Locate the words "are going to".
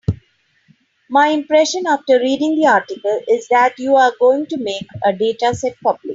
3.97-4.57